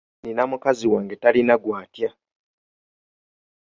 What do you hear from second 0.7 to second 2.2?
wange talina gw'atya.